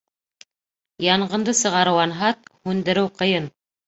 [1.05, 3.47] Янғынды сығарыу анһат, һүндереү ҡыйын.